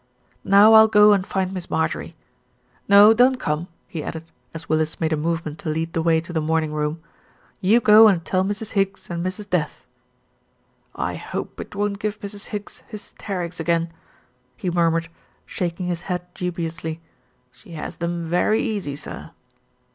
[0.43, 2.15] "Now I'll go and find Miss Marjorie.
[2.87, 6.33] No, don't come," he added, as Willis made a movement to lead the way to
[6.33, 7.03] the morning room.
[7.59, 8.71] "You go and tell Mrs.
[8.71, 9.47] Higgs and Mrs.
[9.47, 9.85] Death."
[10.95, 12.45] "I hope it won't give Mrs.
[12.45, 13.93] Higgs hysterics again,"
[14.57, 15.07] he murmured,
[15.45, 16.99] shaking his head dubiously.
[17.51, 19.29] "She has them very easy, sir."